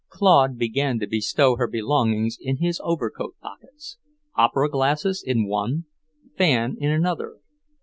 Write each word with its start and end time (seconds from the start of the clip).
Claude 0.09 0.57
began 0.57 0.97
to 0.97 1.05
bestow 1.05 1.57
her 1.57 1.67
belongings 1.67 2.35
in 2.41 2.57
his 2.57 2.81
overcoat 2.83 3.35
pockets; 3.39 3.99
opera 4.35 4.67
glasses 4.67 5.23
in 5.23 5.45
one, 5.47 5.85
fan 6.35 6.75
in 6.79 6.89
another. 6.89 7.35